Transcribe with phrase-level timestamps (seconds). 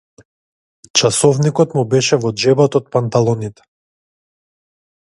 [1.01, 3.71] Часовникот му беше во џебот од панталоните.